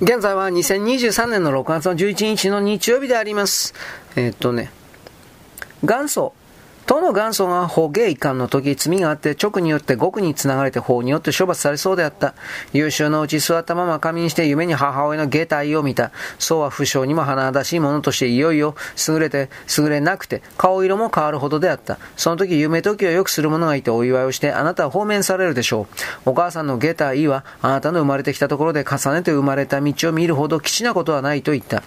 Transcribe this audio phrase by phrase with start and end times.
[0.00, 3.74] 現在は2023年の6月の11日の日曜日であります。
[4.16, 4.72] えー、っとね、
[5.84, 6.34] 元祖
[6.86, 12.34] 党の元祖が法芸遺憾の時、罪があって直によって獄につながれて法によって処罰されそうであった。
[12.74, 16.10] 優秀のうち座ったまま仮眠して夢に母親の下体を見た。
[16.38, 18.74] そうは不詳にも華々しいものとしていよいよ
[19.08, 21.98] 優れて、優れなくて、顔色も変わるほどであった。
[22.16, 25.86] その時夢時をよくする者がいてお祝いをして、あなたは放免されるでしょ
[26.26, 26.30] う。
[26.30, 31.82] お母さんの下体は、あなたの生まれてきたところで重ねて生まれた道を見るほど基地なことはないと言った。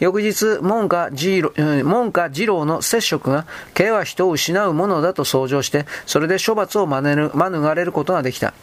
[0.00, 7.14] 翌日、門下二郎の接触が、刑は人を失うものだと想像して、それで処罰を免
[7.74, 8.54] れることができた。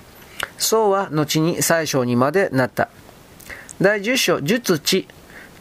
[0.58, 2.90] そうは後に最小にまでなった。
[3.80, 5.08] 第10章、術地。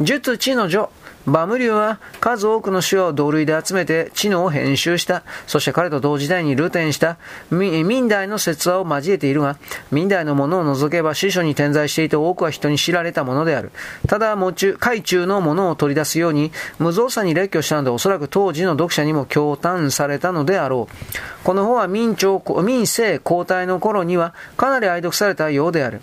[0.00, 0.90] 術地の女。
[1.26, 5.24] バムリューは数多くの種を同類で集めて知能を編集した。
[5.48, 7.18] そして彼と同時代にルテンした
[7.50, 9.58] 民代の説話を交えているが、
[9.90, 13.72] 民代のものを除けば司書に点在していて多くは人に知られたものである。
[14.06, 20.94] ただ、も中、海中のものを取り出すように無造作に列挙したのでおそらく当時の読者にも驚嘆されたのであろう。
[21.42, 26.02] この方は民朝、民政交代の頃にはかなり愛読されたようである。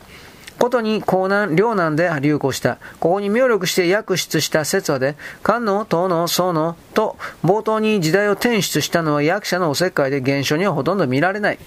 [0.64, 2.78] ことに江南、両南で流行した。
[3.02, 11.60] ここに妙力して訳出した説話で、漢の、唐の、宋の、と、冒頭に時代を転出したのは役者のおせっかいで現象にはほとんど見られない。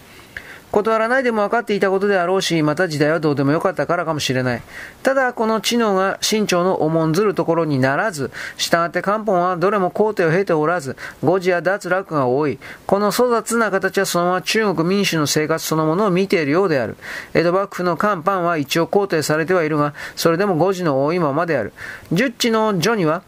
[0.77, 4.62] 断らないでも分かっていたことであろうし、また時代はどうでもよかったからかもしれない。
[5.02, 12.58] ただ、この知能が清朝の重んずるところにならず、従って漢方はどれも皇帝を経ておらず、誤字や脱落が多い。
[12.86, 16.98] この粗雑な形はそのまま中国民主の生活そのものを見ているようである。
[17.33, 21.72] 江戸幕府の漢パンは一応皇帝されてはいるが、それでも誤字の多いままである。
[22.12, 23.22] 十地の序には、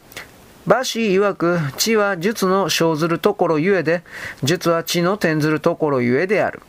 [0.67, 4.03] 馬氏曰く、知は術の生ずるところゆえで、
[4.43, 6.61] 術は知の転ずるところゆえである。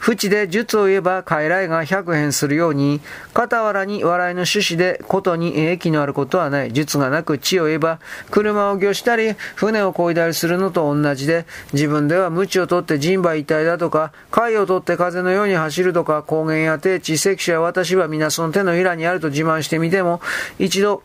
[0.00, 3.02] 不知で術を言えば傀儡が百変するように、
[3.34, 6.72] 傍らに笑いの趣旨でことに益のあることはない。
[6.72, 20.22] 術がなく知を言えば、車を御したり、船を漕いだりするのと同じで、自分では鞭を取って人馬一体だとか、貝を取って風のように走るとか、高原や低地、関所や私は皆その手のひらにあると自慢してみても、
[20.58, 21.02] 一度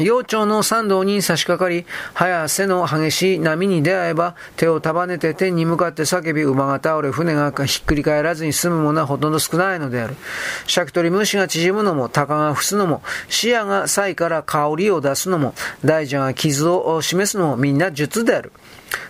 [0.00, 10.16] 幼鳥の参道に差し掛かり、早瀬の激しい波に出会えば、手を束ねて天に向かって叫び、馬が倒れ、船がひっくり返らずに済むものはほとんど少ないのである。
[10.66, 15.54] シャクトリ虫が縮むのも、鷹が伏すのも、視野が才から香りを出すのも、
[15.84, 18.50] 大蛇が傷を示すのも、みんな術である。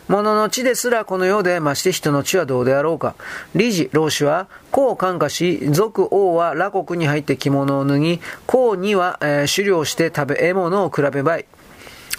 [0.09, 3.15] 物の地ですらこの世で、まして人の地はどうであろうか。
[3.55, 11.47] 理事、老子は、孔を感化し、俗王は羅国に入って着物を脱ぎ、孔には、えー、狩猟して食べ、獲物を比べばい。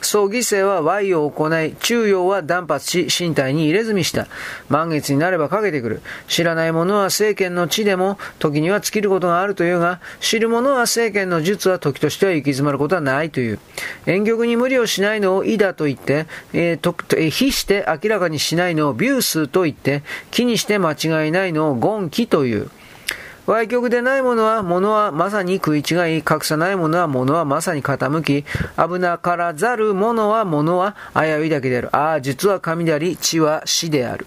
[0.06, 4.28] 葬儀生は賄を行い、中庸は断髪し、身体に入れ墨した。
[4.70, 6.02] 満月になればかけてくる。
[6.28, 13.60] 知らない者は政権の地でも、時には尽きることがあるというが、知る者は政権の術は時としては行き詰まることはないという。
[14.06, 22.70] 遠玉に無理をしないのを意だと言って、えー、と、えー、非して明らかにしないのをビュースと言って、気にして間違いないのをゴンキという。
[23.48, 28.44] 歪曲でないものは、ものはまさに食い違い、格差ないものは、ものはまさに傾き、
[28.76, 31.96] 危なからざるものは、ものは危ういだけである。
[31.96, 34.26] ああ、実は神であり、地は死である。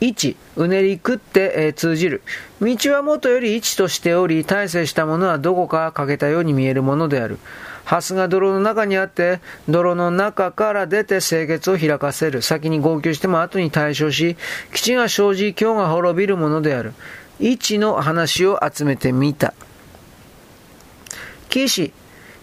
[0.00, 2.22] 1、うねり食って、えー、通じる。
[2.60, 7.38] 道はもとより一としており、大成したものはどこか欠けたように見えるものである。
[7.84, 12.42] ハスが泥の中にあって、泥の中から出て清潔を開かせる。
[12.42, 14.36] 先に号泣しても後に対処し、
[14.72, 16.94] 基地が生じ、今日が滅びるものである。
[17.40, 19.54] 一の話を集めてみた。
[21.48, 21.92] 騎士、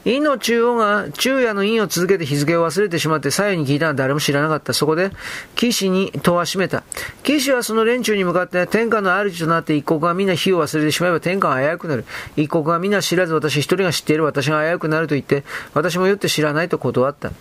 [0.05, 4.73] 陰の中央が昼夜の陰を続けて日付を忘れてしまって左右に聞いたのは誰も知らなかった。
[4.73, 5.11] そこで、
[5.55, 6.83] 騎士に戸は閉めた。
[7.23, 12.05] 騎士はその連中に向かって天下の主となって一国が皆火を忘れてしまえば天下が危うくなる。
[12.35, 15.43] 一国が皆知らず私一人が知っている私が危うくなると言って、
[15.73, 17.31] 私もよって知らないと断った。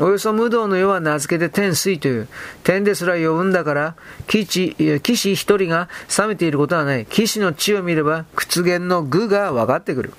[0.00, 2.28] およそ無道の世は名付けて天水という。
[2.64, 3.94] 天ですら呼ぶんだから、
[4.26, 5.88] 騎士、騎士一人が
[6.18, 7.04] 冷めていることはない。
[7.06, 10.14] 騎士の地を見れば、屈原の具が分かってくる。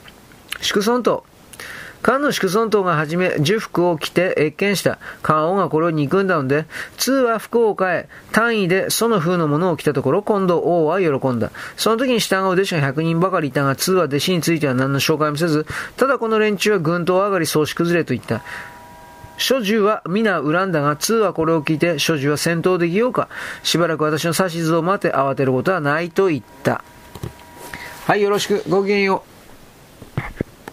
[0.62, 1.26] 祝尊と、
[2.04, 5.00] 漢の祝尊党がはじめ、呪服を着て謁見した。
[5.22, 6.66] 漢王がこれを憎んだので、
[6.98, 11.52] 通は服を変え、単位でその風のものを着たところ、今度王は喜んだ。
[11.78, 15.66] その時に従う弟子が100人ばかりいたが、通は弟子については何の紹介もせず、
[15.96, 18.44] ただこの連中は軍刀上がり総し崩れと言った。
[19.38, 23.30] 諸獣は皆恨んだが、通はこれを聞いて、諸獣は戦闘できようか。
[23.64, 26.84] しばらく私の指図を待て慌てることはないと言った。
[28.06, 28.62] はい、よろしく。
[28.68, 29.33] ごきげんよう。